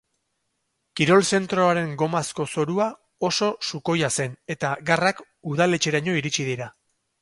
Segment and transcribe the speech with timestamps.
[0.99, 2.89] Kirol zentroaren gomazko zorua
[3.31, 6.75] oso sukoia zen, eta garrak udaletxeraino iritsi dira.